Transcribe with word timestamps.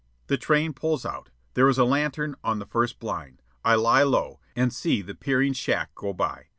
The 0.25 0.37
train 0.39 0.73
pulls 0.73 1.05
out. 1.05 1.29
There 1.53 1.69
is 1.69 1.77
a 1.77 1.85
lantern 1.85 2.33
on 2.43 2.57
the 2.57 2.65
first 2.65 2.97
blind. 2.97 3.43
I 3.63 3.75
lie 3.75 4.01
low, 4.01 4.39
and 4.55 4.73
see 4.73 5.03
the 5.03 5.13
peering 5.13 5.53
shack 5.53 5.93
go 5.93 6.11
by. 6.11 6.47